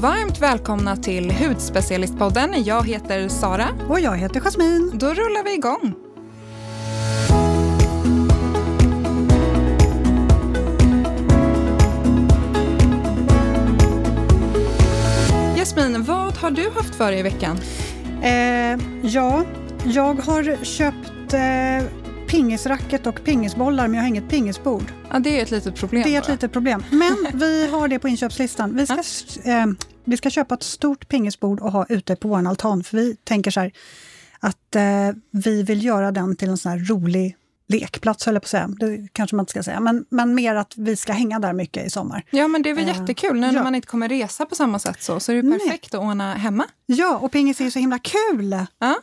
[0.00, 2.64] varmt välkomna till Hudspecialistpodden.
[2.64, 3.68] Jag heter Sara.
[3.88, 4.90] Och jag heter Jasmin.
[4.94, 5.94] Då rullar vi igång.
[15.56, 17.58] Jasmin, vad har du haft för dig i veckan?
[18.22, 19.44] Eh, ja,
[19.84, 24.92] jag har köpt eh, pingisracket och pingisbollar, men jag har inget pingisbord.
[25.10, 26.02] Ja, det är ett litet problem.
[26.02, 26.84] Det är ett litet problem.
[26.90, 28.76] Men vi har det på inköpslistan.
[28.76, 29.02] Vi ska,
[29.50, 29.66] eh,
[30.04, 33.50] vi ska köpa ett stort pingisbord och ha ute på vår altan, för vi tänker
[33.50, 33.72] så här
[34.40, 34.82] att eh,
[35.30, 37.36] vi vill göra den till en sån här rolig
[37.68, 38.68] lekplats, höll jag på att säga.
[38.68, 41.86] Det kanske man inte ska säga, men, men mer att vi ska hänga där mycket
[41.86, 42.24] i sommar.
[42.30, 43.34] Ja, men det är väl Eh, jättekul.
[43.34, 43.62] Nu när ja.
[43.62, 45.58] man inte kommer resa på samma sätt så, så är det Nej.
[45.58, 46.64] perfekt att ordna hemma.
[46.86, 48.66] Ja, och pingis är ju så himla kul!
[48.78, 48.94] Ja,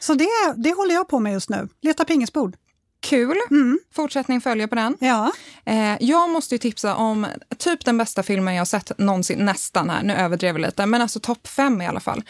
[0.00, 1.68] Så det, det håller jag på med just nu.
[1.82, 2.56] Leta pingisbord.
[3.00, 3.36] Kul.
[3.50, 3.78] Mm.
[3.94, 4.96] Fortsättning följer på den.
[5.00, 5.32] Ja.
[5.64, 7.26] Eh, jag måste ju tipsa om
[7.58, 11.02] typ den bästa filmen jag har sett någonsin, nästan här, nu överdrev jag lite, men
[11.02, 12.22] alltså topp fem i alla fall.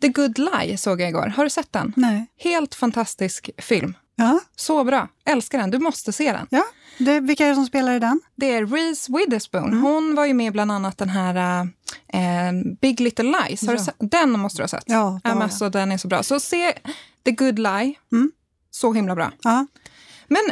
[0.00, 1.26] The Good Lie såg jag igår.
[1.36, 1.92] Har du sett den?
[1.96, 2.26] Nej.
[2.38, 3.94] Helt fantastisk film.
[4.16, 4.40] Ja.
[4.56, 5.08] Så bra.
[5.24, 5.70] Älskar den.
[5.70, 6.46] Du måste se den.
[6.50, 6.64] ja.
[6.98, 8.20] Det, vilka är det som spelar i den?
[8.36, 9.64] Det är Reese Witherspoon.
[9.68, 9.82] Mm.
[9.82, 11.60] Hon var ju med bland annat den här
[12.12, 13.60] eh, Big Little Lies.
[13.66, 13.84] Har du Ja.
[13.84, 13.94] sett?
[13.98, 14.84] Den måste du ha sett.
[14.86, 15.52] Ja, det Ja, har men jag.
[15.58, 16.22] så den är så bra.
[16.22, 16.72] Så se
[17.24, 17.94] The Good Lie.
[18.12, 18.32] Mm.
[18.70, 19.32] Så himla bra.
[19.42, 19.66] Ja.
[20.32, 20.42] Men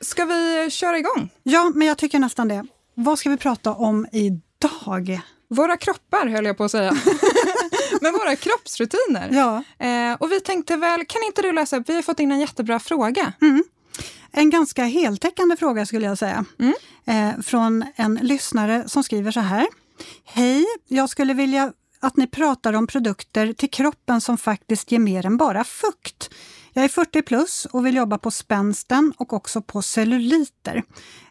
[0.00, 1.28] ska vi köra igång?
[1.42, 2.66] ja, men jag tycker nästan det.
[2.94, 5.20] Vad ska vi prata om idag?
[5.48, 6.96] Våra kroppar höll jag på att säga.
[8.00, 9.28] Men våra kroppsrutiner.
[9.32, 11.88] Ja, Eh, och vi tänkte väl, kan inte du läsa upp?
[11.88, 13.32] Vi har fått in en jättebra fråga.
[14.32, 16.44] en ganska heltäckande fråga skulle jag säga.
[16.58, 16.74] Mm.
[17.06, 19.66] Eh, från en lyssnare som skriver så här.
[20.24, 25.26] Hej, jag skulle vilja att ni pratar om produkter till kroppen som faktiskt ger mer
[25.26, 26.30] än bara fukt.
[26.76, 30.82] Jag är 40 plus och vill jobba på spänsten och också på celluliter.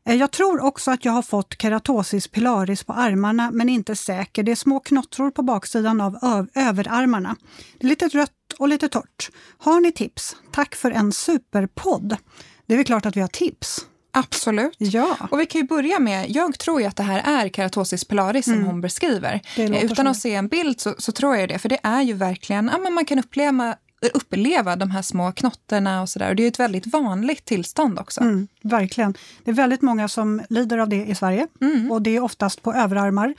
[0.05, 4.43] Eh, Jag tror också att jag har fått keratosis pilaris på armarna men inte säker.
[4.43, 7.35] Det är små knottror på baksidan av överarmarna.
[7.79, 9.29] Det är lite rött och lite torrt.
[9.57, 10.35] Har ni tips?
[10.51, 12.17] Tack för en superpodd!
[12.65, 13.85] Det är väl klart att vi har tips.
[14.13, 14.75] Absolut.
[14.77, 15.17] Ja.
[15.31, 18.45] Och vi kan ju börja med, jag tror ju att det här är keratosis pilaris
[18.45, 19.41] som hon beskriver.
[19.57, 19.73] Mm.
[19.73, 22.13] Eh, Utan att se en bild så, så tror jag det, för det är ju
[22.13, 23.75] verkligen, ja men man kan uppleva
[24.13, 26.35] uppleva de här små knotterna och sådär.
[26.35, 28.21] Det är ett väldigt vanligt tillstånd också.
[28.21, 29.13] Mm, verkligen.
[29.43, 31.91] Det är väldigt många som lider av det i Sverige Mm.
[31.91, 33.33] och det är oftast på överarmar,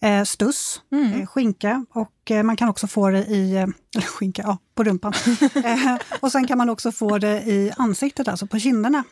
[0.00, 1.20] eh, stuss, Mm.
[1.20, 3.62] eh, skinka och eh, man kan också få det i, eh,
[3.96, 5.12] eller skinka, ja, på rumpan.
[5.64, 9.04] eh, och sen kan man också få det i ansiktet, alltså på kinderna.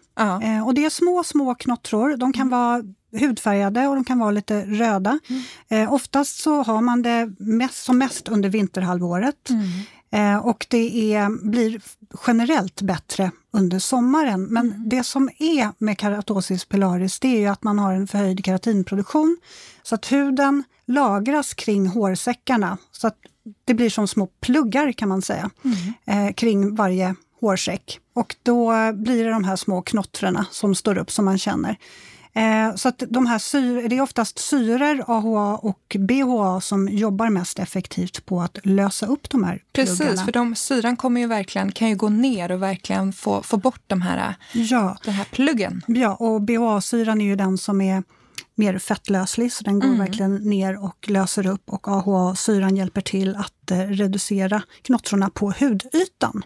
[0.43, 2.17] Eh, och det är små, små knottror.
[2.17, 2.83] De kan vara
[3.21, 5.19] hudfärgade och de kan vara lite röda.
[5.69, 9.49] Eh, oftast så har man det mest, som mest under vinterhalvåret.
[10.11, 11.81] Eh, och det är, blir
[12.27, 14.45] generellt bättre under sommaren.
[14.45, 18.45] Men det som är med keratosis pilaris det är ju att man har en förhöjd
[18.45, 19.37] keratinproduktion.
[19.83, 22.79] Så att huden lagras kring hårsäckarna.
[22.93, 23.17] Så att
[23.65, 25.51] det blir som små pluggar kan man säga,
[26.05, 28.01] eh, kring varje hårsäck.
[28.15, 31.77] Och då blir det de här små knottrorna som står upp som man känner.
[32.39, 37.31] Eh, så att de här syre, det är oftast syror, AHA och BHA som jobbar
[37.31, 40.25] mest effektivt på att lösa upp de här Precis, pluggarna.
[40.25, 43.83] för de, syran kommer ju verkligen, kan ju gå ner och verkligen få, få bort
[43.87, 45.83] de här, Ja, den här pluggen.
[45.87, 48.03] ja, och BHA-syran är ju den som är
[48.55, 49.99] mer fettlöslig, så den går Mm.
[49.99, 56.43] verkligen ner och löser upp och AHA-syran hjälper till att eh, reducera knottrorna på hudytan.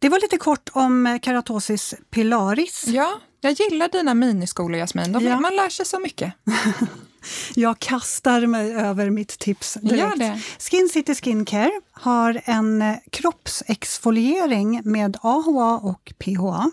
[0.00, 2.84] Det var lite kort om eh, keratosis pilaris.
[2.86, 5.12] Ja, jag gillar dina miniskolor Jasmin.
[5.12, 5.40] De, Ja.
[5.40, 6.32] Man lär sig så mycket.
[7.54, 10.62] Jag kastar mig över mitt tips direkt.
[10.70, 16.70] Skin City Skincare har en eh, kroppsexfoliering med AHA och PHA.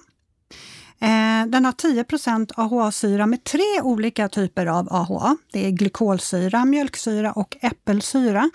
[1.00, 5.38] Eh, Den har 10% AHA-syra med tre olika typer av AHA.
[5.52, 8.50] Det är glykolsyra, mjölksyra och äppelsyra.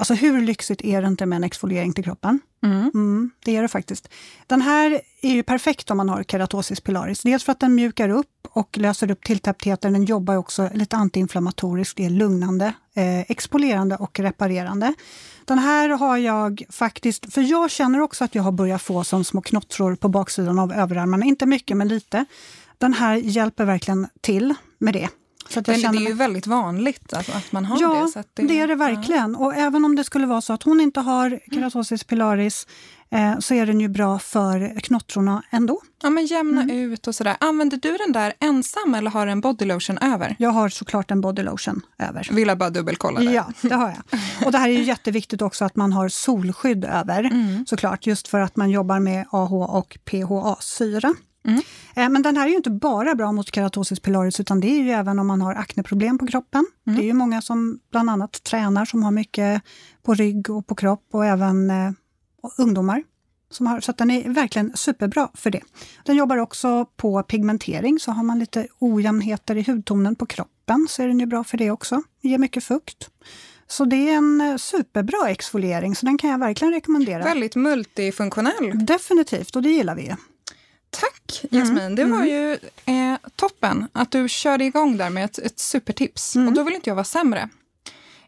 [0.00, 2.40] Alltså hur lyxigt är det inte med en exfoliering till kroppen?
[2.62, 2.90] Mm.
[2.94, 4.08] Mm, det är det faktiskt.
[4.46, 7.22] Den här är ju perfekt om man har keratosis pilaris.
[7.22, 9.92] Dels för att den mjukar upp och löser upp tilltäpptheten.
[9.92, 14.94] Den jobbar också lite antiinflammatoriskt, det är lugnande, eh, exfolierande och reparerande.
[15.44, 19.24] Den här har jag faktiskt, för jag känner också att jag har börjat få som
[19.24, 21.24] små knottror på baksidan av överarmarna.
[21.26, 22.24] Inte mycket, men lite.
[22.78, 25.08] Den här hjälper verkligen till med det.
[25.56, 28.08] Att Men det är ju väldigt vanligt alltså, att man har Ja, det.
[28.08, 29.36] Så att det, är det verkligen.
[29.36, 32.66] Och även om det skulle vara så att hon inte har keratosis pilaris
[33.10, 35.80] eh, så är den ju bra för knottrorna ändå.
[36.02, 36.76] Ja, men jämna Mm.
[36.92, 37.36] ut och sådär.
[37.40, 40.36] Använder du den där ensam eller har du en bodylotion över?
[40.38, 42.28] Jag har såklart en body lotion över.
[42.32, 43.26] Vill jag bara dubbelkolla det.
[43.26, 44.20] Ja, det har jag.
[44.46, 47.66] Och det här är ju jätteviktigt också att man har solskydd över, Mm.
[47.66, 51.14] såklart, just för att man jobbar med AH och PHA-syra.
[51.44, 51.62] Mm.
[51.94, 54.82] Eh, men den här är ju inte bara bra mot keratosis pilaris utan det är
[54.82, 56.66] ju även om man har akneproblem på kroppen.
[56.86, 56.98] Mm.
[56.98, 59.62] Det är ju många som bland annat tränar som har mycket
[60.02, 61.92] på rygg och på kropp och även eh,
[62.58, 63.02] ungdomar.
[63.52, 65.60] Som har, så den är verkligen superbra för det.
[66.04, 71.02] Den jobbar också på pigmentering, så har man lite ojämnheter i hudtonen på kroppen så
[71.02, 72.02] är den ju bra för det också.
[72.20, 73.10] Ger mycket fukt.
[73.66, 77.24] Så det är en eh, superbra exfoliering, så den kan jag verkligen rekommendera.
[77.24, 78.86] Väldigt multifunktionell.
[78.86, 80.14] Definitivt, och det gillar vi.
[80.90, 81.94] Tack Jasmin, mm.
[81.94, 82.28] det var mm.
[82.28, 86.36] ju eh, toppen att du körde igång där med ett, ett supertips.
[86.36, 86.48] Mm.
[86.48, 87.48] Och då vill inte jag vara sämre.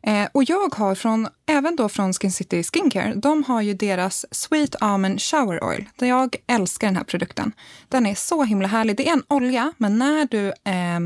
[0.03, 4.27] Eh, och jag har från, även då från Skin City Skincare, de har ju deras
[4.31, 5.89] Sweet Almond Shower Oil.
[5.99, 7.53] Jag älskar den här produkten.
[7.89, 8.97] Den är så himla härlig.
[8.97, 11.01] Det är en olja, men när du eh,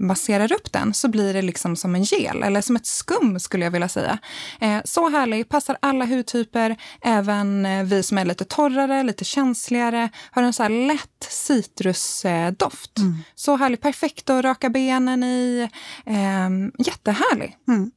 [0.00, 3.64] masserar upp den så blir det liksom som en gel, eller som ett skum skulle
[3.64, 4.18] jag vilja säga.
[4.60, 10.08] Eh, så härlig, passar alla hudtyper, även eh, vi som är lite torrare, lite känsligare,
[10.30, 12.98] har en så här lätt citrusdoft.
[12.98, 13.18] Mm.
[13.34, 15.68] Så härlig, perfekt att raka benen i.
[16.06, 17.56] Eh, jättehärlig.
[17.68, 17.90] Mm.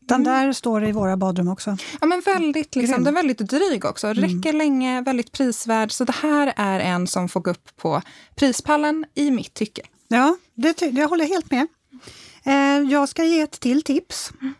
[0.00, 1.76] Den där står i våra badrum också.
[2.00, 4.06] Ja, men väldigt, liksom, den är väldigt dryg också.
[4.06, 4.22] Mm.
[4.22, 4.58] Räcker mm.
[4.58, 5.92] länge, väldigt prisvärd.
[5.92, 8.02] Så det här är en som får gå upp på
[8.34, 9.82] prispallen i mitt tycke.
[10.12, 11.66] Ja, det, jag håller helt med.
[12.44, 14.32] Eh, jag ska ge ett till tips.
[14.40, 14.54] Mm.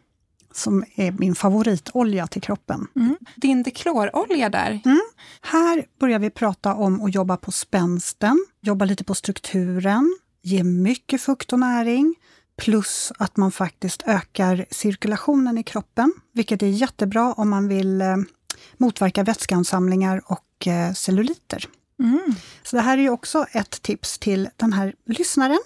[0.52, 2.87] Som är min favoritolja till kroppen.
[2.97, 3.17] Mm.
[3.37, 4.81] Din deklorolja där.
[4.85, 5.00] Mm.
[5.41, 11.20] Här börjar vi prata om att jobba på spänsten, jobba lite på strukturen, ge mycket
[11.20, 12.14] fukt och näring
[12.61, 18.17] Plus att man faktiskt ökar cirkulationen i kroppen, vilket är jättebra om man vill eh,
[18.76, 21.69] motverka vätskeansamlingar och eh, celluliter.
[22.00, 22.35] Mm.
[22.62, 25.61] Så det här är ju också ett tips till den här lyssnaren.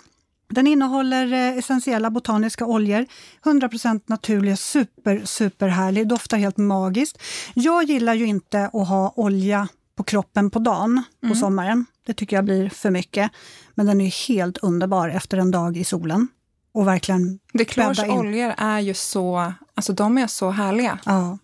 [0.49, 3.07] Den innehåller eh, essentiella botaniska oljor,
[3.45, 7.19] 100% naturliga, super, superhärlig, doftar helt magiskt.
[7.55, 11.39] Jag gillar ju inte att ha olja på kroppen på dagen på mm.
[11.39, 11.87] sommaren.
[12.07, 13.31] Det tycker jag blir för mycket.
[13.75, 16.29] Men den är helt underbar efter en dag i solen
[16.75, 20.99] och verkligen Declars oljor är ju så, alltså de är så härliga.
[21.05, 21.39] Ja.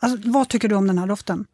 [0.00, 1.46] Alltså, vad tycker du om den här doften?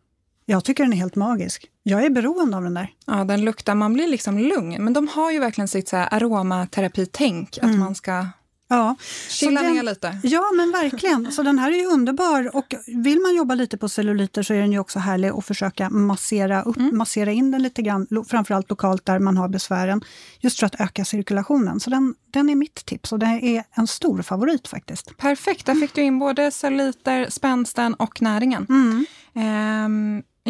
[0.51, 1.71] Jag tycker den är helt magisk.
[1.83, 2.93] Jag är beroende av den där.
[3.07, 4.85] Ja, den luktar, man blir liksom lugn.
[4.85, 7.79] Men de har ju verkligen sitt så här aromaterapitänk, att mm.
[7.79, 8.27] man ska
[8.71, 8.97] Ja.
[9.29, 10.19] Chilla ner lite.
[10.23, 11.33] Ja, men verkligen.
[11.33, 12.57] Så den här är ju underbar.
[12.57, 15.91] Och vill man jobba lite på celluliter så är den ju också härlig att försöka
[15.91, 16.99] massera, upp, mm.
[16.99, 20.01] massera in den lite grann, framförallt lokalt där man har besvären,
[20.41, 21.81] just för att öka cirkulationen.
[21.81, 25.17] Så den, den är mitt tips och det är en stor favorit faktiskt.
[25.17, 28.67] Perfekt, där fick du in både celluliter, spänsten och näringen.
[28.69, 29.07] Mm.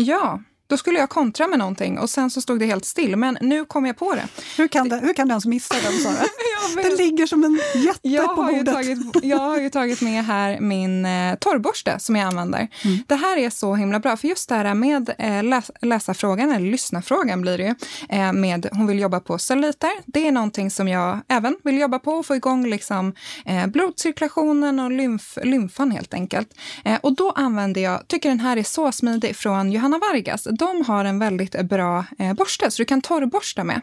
[0.00, 0.40] Ja,
[0.70, 3.16] då skulle jag kontra med någonting och sen så stod det helt still.
[3.16, 4.28] Men nu kom jag på det.
[4.56, 6.26] Hur kan, det, hur kan du ens missa den, Sara?
[6.82, 8.74] den ligger som en jätte jag på bordet.
[8.74, 12.68] Tagit, jag har ju tagit med här min eh, torrborste som jag använder.
[12.84, 12.98] Mm.
[13.06, 16.70] Det här är så himla bra, för just det här med eh, läs, läsarfrågan, eller
[16.70, 17.74] lyssnarfrågan blir det ju,
[18.18, 19.90] eh, med hon vill jobba på celluliter.
[20.06, 23.14] Det är någonting som jag även vill jobba på och få igång liksom,
[23.44, 26.54] eh, blodcirkulationen och lymf, lymfan helt enkelt.
[26.84, 30.84] Eh, och då använder jag, tycker den här är så smidig, från Johanna Vargas de
[30.84, 33.80] har en väldigt eh, bra eh, borste, så du kan torrborsta med.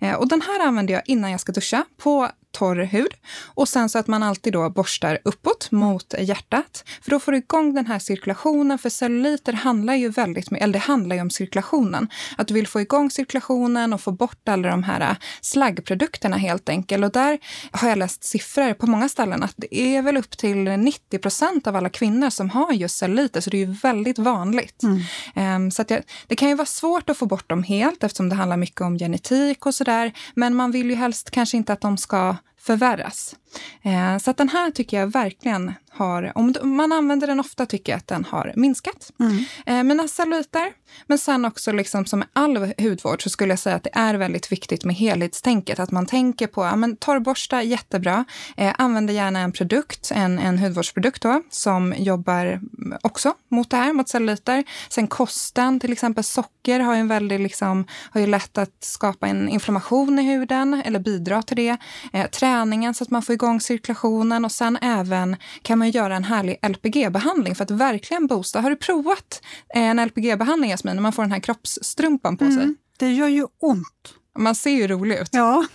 [0.00, 3.14] Eh, och den här använder jag innan jag ska duscha på torr hud.
[3.44, 6.84] Och sen så att man alltid då borstar uppåt mot hjärtat.
[7.02, 8.78] För då får du igång den här cirkulationen.
[8.78, 12.08] För celluliter handlar ju väldigt eller det handlar ju om cirkulationen.
[12.38, 16.68] Att du vill få igång cirkulationen och få bort alla de här äh, slaggprodukterna helt
[16.68, 17.04] enkelt.
[17.04, 17.38] Och där
[17.70, 21.66] har jag läst siffror på många ställen att det är väl upp till 90 procent
[21.66, 23.40] av alla kvinnor som har just celluliter.
[23.40, 24.82] Så det är ju väldigt vanligt.
[24.82, 25.56] Mm.
[25.64, 28.28] Um, så att jag, det kan ju vara svårt att få bort dem helt eftersom
[28.28, 30.12] det handlar mycket om genetik och sådär.
[30.34, 33.36] Men man vill ju helst kanske inte att de ska förvärras.
[33.82, 37.92] Eh, så att den här tycker jag verkligen har, om man använder den ofta tycker
[37.92, 39.12] jag att den har minskat.
[39.20, 39.44] Mm.
[39.66, 40.72] Eh, mina celluliter,
[41.06, 44.14] men sen också liksom som med all hudvård så skulle jag säga att det är
[44.14, 45.78] väldigt viktigt med helhetstänket.
[45.78, 48.24] Att man tänker på, ja men torrborsta, jättebra.
[48.56, 52.60] Eh, använder gärna en produkt, en, en hudvårdsprodukt då, som jobbar
[53.02, 54.64] också mot det här, mot celluliter.
[54.88, 59.26] Sen kosten, till exempel socker har ju en väldigt liksom, har ju lätt att skapa
[59.26, 61.76] en inflammation i huden eller bidra till det.
[62.12, 66.24] Eh, träningen så att man får igång cirkulationen och sen även kan man göra en
[66.24, 68.60] härlig LPG-behandling för att verkligen boosta.
[68.60, 72.74] Har du provat en LPG-behandling Jasmin, när man får den här kroppsstrumpan på mm, sig?
[72.98, 74.14] Det gör ju ont.
[74.38, 75.28] Man ser ju rolig ut.
[75.32, 75.66] Ja.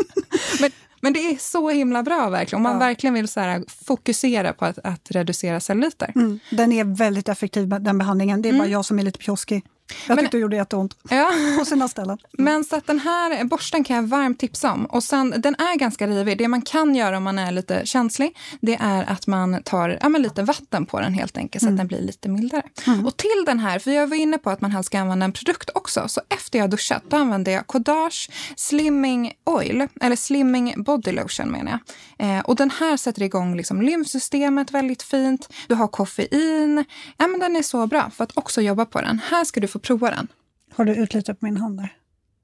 [0.60, 0.70] men,
[1.00, 2.58] men det är så himla bra verkligen.
[2.58, 2.78] Om man ja.
[2.78, 6.12] verkligen vill så här, fokusera på att, att reducera celluliter.
[6.14, 6.38] Mm.
[6.50, 8.42] Den är väldigt effektiv den behandlingen.
[8.42, 8.58] Det är mm.
[8.58, 9.64] bara jag som är lite pjoskig.
[10.08, 11.32] Jag tyckte det gjorde jätteont Ja.
[11.58, 12.18] på sina ställen.
[12.32, 14.86] Men så att den här borsten kan jag varmt tipsa om.
[14.86, 16.38] Och sen, den är ganska rivig.
[16.38, 20.08] Det man kan göra om man är lite känslig, det är att man tar ja,
[20.08, 22.62] lite vatten på den helt enkelt, så att den blir lite mildare.
[23.04, 25.32] Och till den här, för jag var inne på att man helst ska använda en
[25.32, 31.12] produkt också, så efter jag duschat, då använder jag Kodage Slimming Oil, eller Slimming Body
[31.12, 31.78] Lotion menar
[32.18, 32.36] jag.
[32.36, 35.48] Eh, och den här sätter igång liksom lymfsystemet väldigt fint.
[35.68, 36.84] Du har koffein.
[37.16, 39.20] Ja, men den är så bra för att också jobba på den.
[39.30, 40.28] Här ska du få prova den.
[40.74, 41.96] Har du utlitat på min hand där?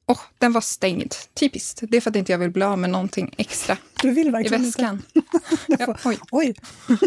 [0.07, 1.15] Åh, den var stängd.
[1.35, 1.81] Typiskt.
[1.91, 4.31] Det är för att inte jag vill bli av med någonting extra Du vill i
[4.31, 5.03] verkligen väskan.
[5.15, 5.85] inte.
[5.87, 6.19] Ja, oj.
[6.31, 6.55] Oj!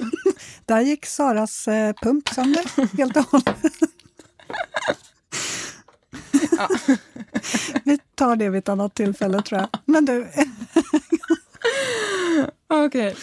[0.65, 3.55] där gick Saras eh, pump sönder helt och hållet.
[6.58, 6.70] Ja.
[7.84, 9.70] Vi tar det vid ett annat tillfälle tror jag.
[9.86, 10.27] Men du,
[12.67, 13.15] Okej.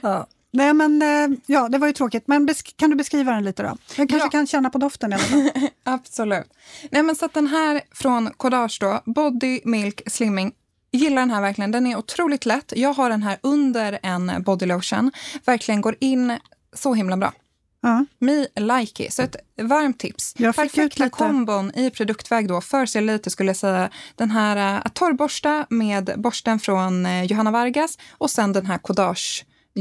[0.00, 0.26] ja.
[0.50, 2.24] Nej men eh, ja, det var ju tråkigt.
[2.26, 3.76] Men kan du beskriva den lite då?
[3.96, 4.30] Jag kanske Ja.
[4.30, 5.50] kan känna på doften i alla fall.
[5.84, 6.46] Absolut.
[6.90, 10.52] Nej, men så att den här från Kodage då, Body Milk Slimming,
[10.92, 11.70] gillar den här verkligen.
[11.72, 12.72] Den är otroligt lätt.
[12.76, 15.12] Jag har den här under en body lotion.
[15.44, 16.38] Verkligen går in
[16.72, 17.32] så himla bra.
[17.80, 18.04] Ja.
[18.18, 19.12] Me like it.
[19.12, 20.34] Så ett varmt tips.
[20.38, 23.90] Jag fick ut Perfekta kombon i produktväg då för celluliter skulle jag säga.
[24.16, 28.78] Den här äh, att torrborsta med borsten från eh, Johanna Vargas och sen den här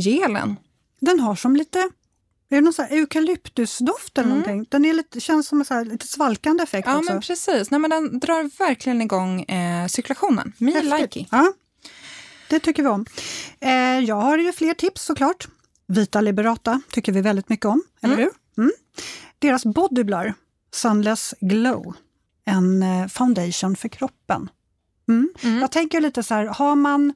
[0.01, 0.56] Kodage-gelen.
[1.00, 1.80] Den har som lite
[2.50, 4.39] är det någon här eukalyptusdoft eller Mm.
[4.39, 4.66] någonting?
[4.70, 7.12] Den är lite, känns som en så här, lite svalkande effekt Ja, också.
[7.13, 7.72] men precis.
[7.72, 10.54] Nej, men den drar verkligen igång eh, cirkulationen.
[10.58, 10.94] Me Häftigt.
[11.01, 11.27] like it.
[11.32, 11.54] Ja,
[12.50, 13.06] det tycker vi om.
[13.60, 15.48] Eh, jag har ju fler tips såklart.
[15.88, 18.30] Vita Liberata tycker vi väldigt mycket om, eller Mm.
[18.56, 18.63] hur?
[18.63, 18.74] Mm.
[19.39, 20.34] Deras Bodyblur
[20.74, 21.94] Sunless Glow,
[22.46, 24.50] en eh, foundation för kroppen.
[25.10, 25.30] Mm.
[25.42, 25.60] Mm.
[25.60, 27.13] Jag tänker lite så här, har man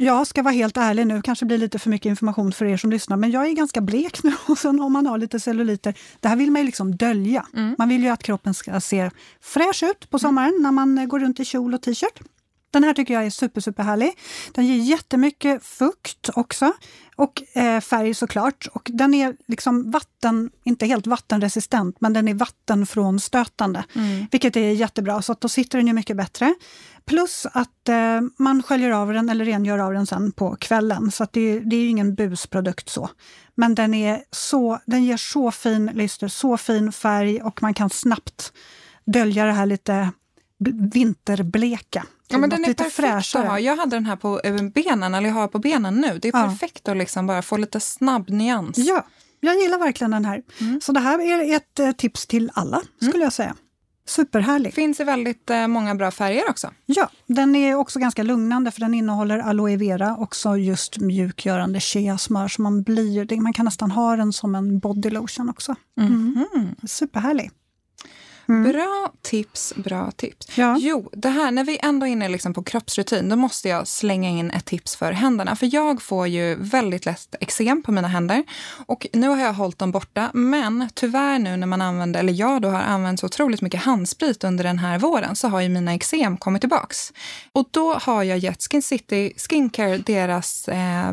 [0.00, 2.90] jag ska vara helt ärlig nu, kanske blir lite för mycket information för er som
[2.90, 6.28] lyssnar, men jag är ganska blek nu och sen om man har lite celluliter, det
[6.28, 7.46] här vill man ju liksom dölja.
[7.54, 7.74] Mm.
[7.78, 11.40] Man vill ju att kroppen ska se fräsch ut på sommaren när man går runt
[11.40, 12.20] i kjol och t-shirt.
[12.70, 14.18] Den här tycker jag är super, super härlig.
[14.52, 16.72] Den ger jättemycket fukt också
[17.16, 18.68] och eh, färg såklart.
[18.72, 23.84] Och den är liksom vatten, inte helt vattenresistent, men den är vattenfrånstötande.
[23.94, 24.26] Mm.
[24.30, 26.54] Vilket är jättebra, så att då sitter den ju mycket bättre.
[27.04, 31.10] Plus att eh, man sköljer av den eller rengör av den sen på kvällen.
[31.10, 33.10] Så att det, det är ju ingen busprodukt så.
[33.54, 37.90] Men den, är så, den ger så fin lyster, så fin färg och man kan
[37.90, 38.52] snabbt
[39.04, 40.10] dölja det här lite
[40.92, 42.06] vinterbleka.
[42.30, 43.58] Ja, men Något den är perfekt att ha.
[43.60, 46.18] Jag hade den här på eh, benen, eller jag har på benen nu.
[46.22, 46.48] Det är Ja.
[46.48, 48.78] perfekt att liksom bara få lite snabb nyans.
[48.78, 49.06] Ja,
[49.40, 50.42] jag gillar verkligen den här.
[50.60, 50.80] Mm.
[50.80, 53.54] Så det här är ett eh, tips till alla, skulle jag säga.
[54.06, 54.74] Superhärlig.
[54.74, 56.70] Finns i väldigt eh, många bra färger också.
[56.86, 62.48] Ja, den är också ganska lugnande för den innehåller aloe vera, också just mjukgörande cheasmör.
[62.48, 65.74] Så man, blir, man kan nästan ha den som en body lotion också.
[66.00, 66.46] Mm.
[66.88, 67.50] Superhärlig.
[68.48, 68.72] Mm.
[68.72, 70.58] Bra tips, bra tips.
[70.58, 70.76] Ja.
[70.80, 74.28] Jo, det här, när vi ändå är inne liksom på kroppsrutin, då måste jag slänga
[74.28, 75.56] in ett tips för händerna.
[75.56, 78.44] För jag får ju väldigt lätt eksem på mina händer.
[78.86, 82.62] Och nu har jag hållit dem borta, men tyvärr nu när man använder, eller jag
[82.62, 85.94] då har använt så otroligt mycket handsprit under den här våren, så har ju mina
[85.94, 87.12] eksem kommit tillbaks.
[87.52, 91.12] Och då har jag gett Skin City Skincare deras, eh,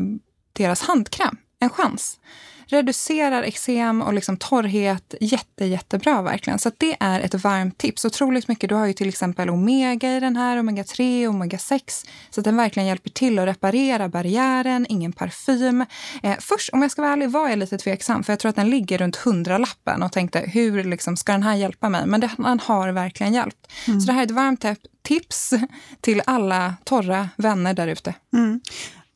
[0.52, 2.18] deras handkräm en chans
[2.66, 6.58] reducerar eksem och liksom torrhet jätte, jättebra verkligen.
[6.58, 8.04] Så det är ett varmt tips.
[8.04, 8.68] Otroligt mycket.
[8.68, 12.04] Du har ju till exempel omega i den här, omega 3, omega 6.
[12.30, 15.84] Så den verkligen hjälper till att reparera barriären, ingen parfym.
[16.22, 18.56] Eh, först, om jag ska vara ärlig, var jag lite tveksam för jag tror att
[18.56, 22.06] den ligger runt 100-lappen och tänkte hur liksom, ska den här hjälpa mig?
[22.06, 23.72] Men den har verkligen hjälpt.
[23.84, 25.52] Så det här är ett varmt tip- tips
[26.00, 28.14] till alla torra vänner där ute.
[28.34, 28.60] Mm.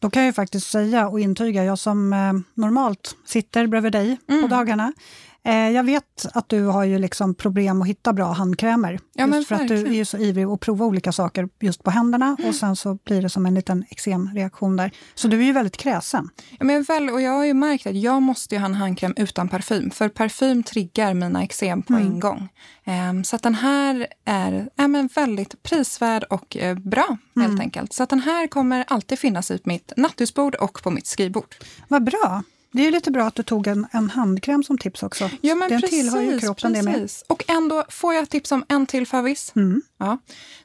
[0.01, 4.43] Då kan jag faktiskt säga och intyga, jag som eh, normalt sitter bredvid dig Mm.
[4.43, 4.93] på dagarna,
[5.49, 8.99] jag vet att du har ju liksom problem att hitta bra handkrämer.
[9.15, 12.37] Ja, just för att du är så ivrig att prova olika saker just på händerna
[12.49, 14.91] och sen så blir det som en liten eksemreaktion där.
[15.15, 16.29] Så du är ju väldigt kräsen.
[16.59, 19.15] Ja, men väl, och jag har ju märkt att jag måste ju ha en handkräm
[19.17, 19.91] utan parfym.
[19.91, 22.49] För parfym triggar mina eksem på en gång.
[22.85, 27.93] Ehm, så den här är, är men väldigt prisvärd och eh, bra helt enkelt.
[27.93, 31.55] Så den här kommer alltid finnas i mitt nattduksbord och på mitt skrivbord.
[31.89, 32.43] Vad bra!
[32.73, 35.31] Det är lite bra att du tog en, en handkräm som tips också.
[35.41, 36.95] Ja, men Den precis, tillhör ju kroppen det med.
[36.95, 37.25] precis.
[37.27, 39.53] Och ändå får jag tips om en till favvis.
[39.57, 39.83] Mm.
[39.99, 40.19] Ja.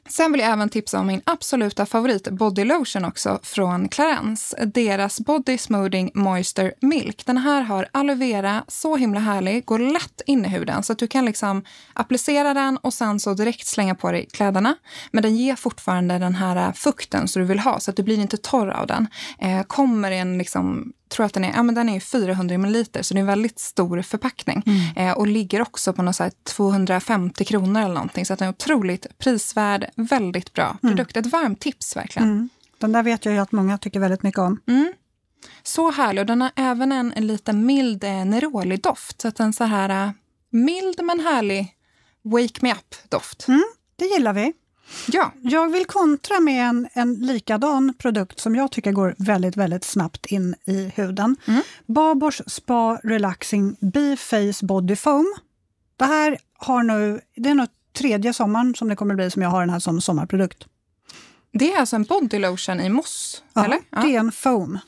[0.08, 4.64] Sen vill jag även tipsa om min absoluta favorit body lotion också från Clarence.
[4.66, 7.26] Deras Body Smoothing Moisture Milk.
[7.26, 10.98] Den här har aloe vera, så himla härlig, går lätt in i huden så att
[10.98, 14.74] du kan liksom applicera den och sen så direkt slänga på dig kläderna.
[15.10, 18.18] Men den ger fortfarande den här fukten som du vill ha så att du blir
[18.20, 19.06] inte torr av den.
[19.38, 22.84] Eh, kommer i en liksom tror att den är, ja, men den är 400 ml
[23.00, 24.62] så det är en väldigt stor förpackning.
[24.66, 25.08] Mm.
[25.08, 28.26] Eh, och ligger också på något så här 250 kronor eller någonting.
[28.26, 31.16] Så att den är otroligt prisvärd, väldigt bra produkt.
[31.16, 32.28] Ett varmt tips verkligen.
[32.28, 32.48] Mm.
[32.78, 34.60] Den där vet jag ju att många tycker väldigt mycket om.
[34.68, 34.92] Mm.
[35.62, 36.20] Så härlig.
[36.20, 39.20] Och den har även en, en lite mild eh, Neroli-doft.
[39.20, 40.10] Så att en så här eh,
[40.50, 41.76] mild men härlig
[42.22, 43.48] wake me up-doft.
[43.48, 43.64] Mm,
[43.96, 44.52] det gillar vi.
[45.08, 49.84] Ja, Jag vill kontra med en, en likadan produkt som jag tycker går väldigt, väldigt
[49.84, 51.36] snabbt in i huden.
[51.46, 51.62] Mm.
[51.86, 55.34] Babors Spa Relaxing B-Face Body Foam.
[55.96, 59.48] Det här har nu, det är nog tredje sommaren som det kommer bli som jag
[59.50, 60.64] har den här som sommarprodukt.
[61.52, 63.78] det är alltså en body lotion i mousse, Ja, eller?
[64.02, 64.78] det är en foam.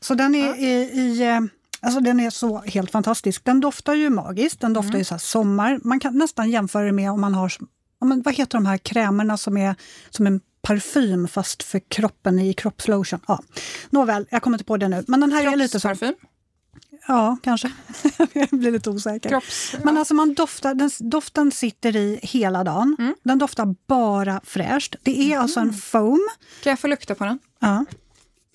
[0.00, 0.56] Så den är Ja.
[0.56, 1.40] i, i eh,
[1.80, 3.44] Alltså den är så helt fantastisk.
[3.44, 5.80] Den doftar ju magiskt, den doftar ju så sommar.
[5.84, 7.52] Man kan nästan jämföra det med om man har,
[8.00, 9.74] ja, men vad heter de här krämerna som är
[10.10, 13.20] som en parfym fast för kroppen i kroppslotion.
[13.28, 13.42] Ja.
[13.90, 15.04] Nåväl, jag kommer inte på det nu.
[15.06, 15.94] Men den här är lite så.
[17.08, 17.72] Ja, kanske.
[18.32, 19.28] jag blir lite osäker.
[19.28, 19.74] Kropps...
[19.82, 22.96] Men alltså man doftar, den, doften sitter i hela dagen.
[22.98, 23.14] Mm.
[23.22, 24.96] Den doftar bara fräscht.
[25.02, 26.28] Det är alltså en foam.
[26.62, 27.38] Kan jag få lukta på den?
[27.58, 27.84] Ja.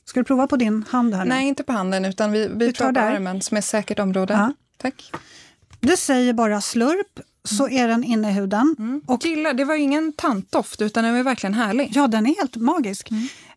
[0.06, 1.30] Ska du prova på din hand här nu?
[1.30, 3.12] Nej, inte på handen, utan vi, vi, Vi tar där.
[3.12, 4.34] armen som är ett säkert område.
[4.34, 4.54] Ja.
[4.78, 5.12] Tack.
[5.80, 9.02] Det säger bara slurp, så är den inne i huden.
[9.08, 11.90] Och Och gillar, det var ingen tantdoft, utan den var verkligen härlig.
[11.94, 13.10] ja, den är helt magisk.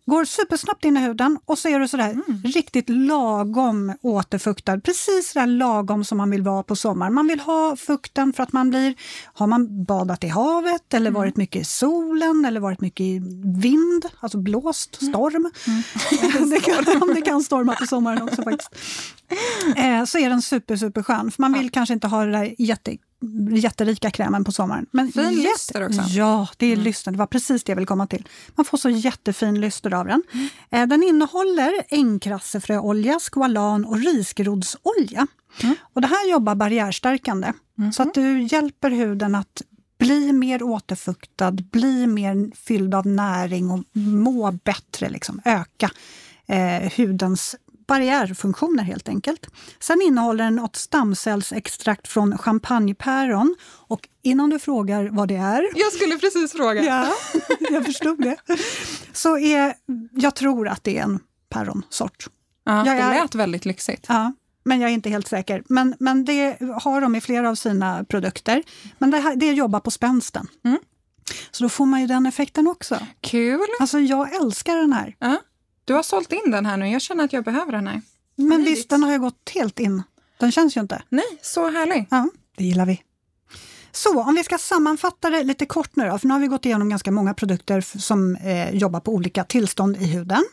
[0.09, 4.81] Går supersnabbt in i huden och så är du sådär riktigt lagom återfuktad.
[4.81, 7.15] Precis sådär lagom som man vill vara på sommaren.
[7.15, 8.95] Man vill ha fukten för att man blir...
[9.35, 14.07] Har man badat i havet eller varit mycket i solen eller varit mycket i vind,
[14.21, 15.51] alltså blåst, storm.
[16.51, 18.71] det, kan, det kan storma på sommaren också faktiskt.
[19.77, 21.31] Eh, så är den super, super skön.
[21.31, 22.97] För man vill kanske inte ha det där jätte,
[23.53, 24.87] jätterika krämen på sommaren.
[24.91, 26.01] Men Fin lyster också.
[26.09, 27.11] Ja, det är lyster.
[27.13, 28.29] Det var precis det jag ville komma till.
[28.55, 30.23] Man får så jättefin lyster av den.
[30.71, 35.27] Eh, Den innehåller ängkrassefröolja, skvalan och risgrodsolja.
[35.95, 37.53] Och det här jobbar barriärstärkande.
[37.95, 39.63] Så att du hjälper huden att
[39.99, 45.91] bli mer återfuktad, bli mer fylld av näring och må bättre, liksom, öka
[46.47, 49.47] eh, hudens barriärfunktioner helt enkelt.
[49.81, 55.93] Sen innehåller den ett stamcellsextrakt från champagnepäron och innan du frågar vad det är Jag
[55.93, 56.83] skulle precis fråga.
[56.83, 57.09] Ja,
[57.71, 58.37] jag förstod det.
[59.13, 59.75] Så är,
[60.13, 62.27] jag tror att det är en päronsort.
[62.65, 64.05] Ja, det Jag är- lät väldigt lyxigt.
[64.09, 64.33] Ja,
[64.65, 65.63] men jag är inte helt säker.
[65.69, 68.63] Men, men det har de i flera av sina produkter.
[68.99, 70.47] Men det, här, det jobbar på spänsten.
[70.65, 70.79] Mm.
[71.51, 72.99] Så då får man ju den effekten också.
[73.21, 73.67] Kul!
[73.81, 75.17] Alltså jag älskar den här.
[75.19, 75.39] Ja.
[75.87, 76.89] Du har sålt in den här nu.
[76.89, 78.01] Jag känner att jag behöver den här.
[78.37, 78.79] Men Smidigt.
[78.79, 80.03] visst, den har ju gått helt in.
[80.39, 81.03] Den känns ju inte.
[81.09, 82.07] Nej, så härlig.
[82.11, 83.03] Ja, det gillar vi.
[83.93, 86.67] Så om vi ska sammanfatta det lite kort nu då, för nu har vi gått
[86.67, 90.45] igenom ganska många produkter som eh, jobbar på olika tillstånd i huden.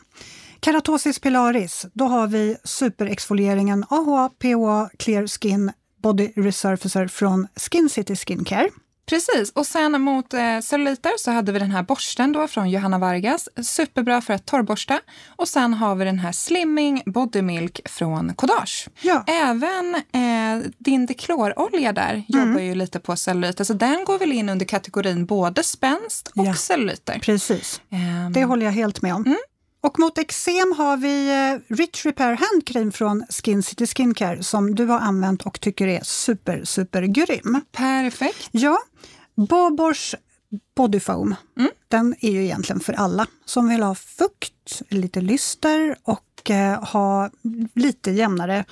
[0.64, 8.16] Keratosis pilaris, då har vi superexfolieringen AHA PHA Clear Skin Body Resurfacer från Skin City
[8.16, 8.70] Skincare.
[9.06, 12.98] Precis, och sen mot eh, celluliter så hade vi den här borsten då från Johanna
[12.98, 13.48] Vargas.
[13.62, 15.00] Superbra för att torrborsta.
[15.36, 18.88] Och sen har vi den här Slimming Body Milk från Kodage.
[19.00, 24.32] Ja, Även eh, din deklorolja där jobbar ju lite på celluliter, så den går väl
[24.32, 26.54] in under kategorin både spänst och Ja.
[26.54, 27.18] celluliter.
[27.18, 27.80] precis.
[27.90, 29.36] Ehm, Det håller jag helt med om.
[29.84, 34.74] Och mot eksem har vi eh, Rich Repair Hand Cream från Skin City Skincare som
[34.74, 37.60] du har använt och tycker är super, super grym.
[37.72, 38.48] Perfekt.
[38.50, 38.78] Ja,
[39.48, 40.14] Bobors
[40.76, 41.70] Body Foam, Mm.
[41.88, 47.30] den är ju egentligen för alla som vill ha fukt, lite lyster och eh, ha
[47.74, 48.64] lite jämnare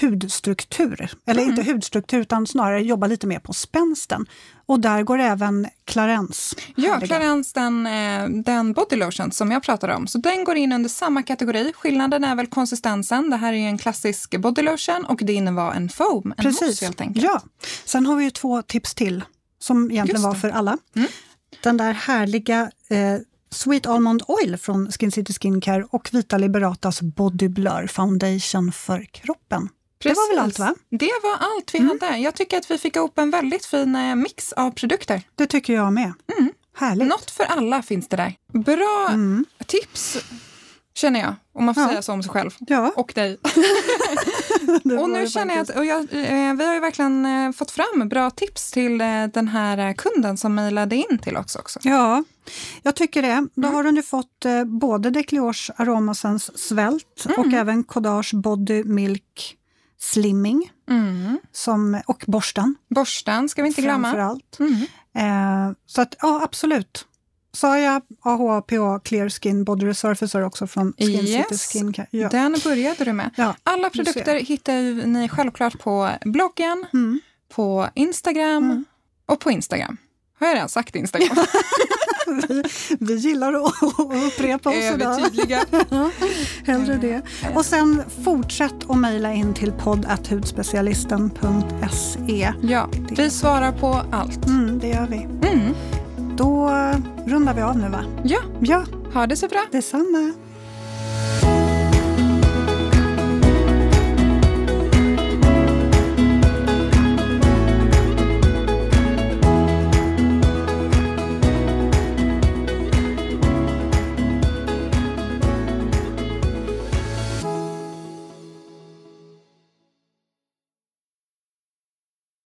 [0.00, 1.10] hudstruktur.
[1.26, 1.58] Eller Mm.
[1.58, 4.26] inte hudstruktur utan snarare jobba lite mer på spänsten.
[4.66, 6.56] Och där går även Clarence.
[6.76, 7.00] Ja.
[7.00, 10.06] Clarence, den, eh, den body lotion som jag pratade om.
[10.06, 11.72] Så den går in under samma kategori.
[11.76, 13.30] Skillnaden är väl konsistensen.
[13.30, 16.60] Det här är ju en klassisk body lotion och det innevar en foam, en Precis.
[16.62, 17.24] mousse helt enkelt.
[17.24, 17.42] Ja.
[17.84, 19.24] Sen har vi ju två tips till
[19.58, 20.78] som egentligen var för alla.
[20.96, 21.08] Mm.
[21.62, 23.16] Den där härliga eh,
[23.52, 29.68] Sweet Almond Oil från Skin City Skincare och Vita Liberatas Body Blur Foundation för kroppen.
[30.02, 30.64] Det var väl allt va?
[30.66, 30.76] Mm.
[30.90, 32.18] Det var allt vi hade.
[32.18, 35.22] Jag tycker att vi fick ihop en väldigt fin eh, mix av produkter.
[35.34, 36.12] Det tycker jag med.
[36.76, 37.08] Härligt.
[37.08, 38.34] Något för alla finns det där.
[38.52, 39.44] Bra Mm.
[39.66, 40.16] tips,
[40.94, 41.88] känner jag, om man får Ja.
[41.88, 42.50] säga så om sig själv.
[42.58, 43.38] Ja, Och dig.
[45.00, 48.08] Och nu känner jag att och jag, eh, vi har ju verkligen eh, fått fram
[48.08, 48.98] bra tips till
[49.32, 51.78] den här kunden som mejlade in till oss också.
[51.82, 52.24] Ja,
[52.82, 53.46] jag tycker det.
[53.54, 53.74] Då Mm.
[53.74, 57.38] har du nu fått både Decliors Aromasens Svält Mm.
[57.40, 59.56] och även Kodage Body Milk
[60.02, 61.38] Slimming Mm.
[61.52, 64.22] som, och borsten Borsten ska vi inte glömma.
[64.22, 64.58] allt.
[64.60, 64.74] Mm.
[65.14, 67.06] Eh, så att, ja, absolut.
[67.52, 71.48] Sa jag AHA-PA Clear Skin Body Resurfacer också från Skin Yes.
[71.62, 72.06] City Skincare?
[72.10, 72.28] Ja.
[72.28, 73.30] Den började du med.
[73.36, 73.54] Ja.
[73.64, 77.20] Alla produkter hittar ni självklart på bloggen, Mm.
[77.54, 78.84] på Instagram Mm.
[79.26, 79.96] och på Instagram.
[80.40, 81.36] Har jag redan sagt Instagram?
[82.48, 82.62] vi,
[83.00, 83.72] vi gillar att
[84.26, 84.76] upprepa oss.
[84.76, 85.60] Övertydliga.
[86.66, 87.22] Hellre det.
[87.54, 92.52] Och sen fortsätt att mejla in till podd.hudspecialisten.se.
[92.62, 94.46] Ja, vi svarar på allt.
[94.46, 95.16] Mm, det gör vi.
[95.48, 95.74] Mm.
[96.36, 96.68] Då
[97.26, 98.04] rundar vi av nu va?
[98.24, 99.64] Ja, Ja, ha det så bra.
[99.72, 100.32] detsamma.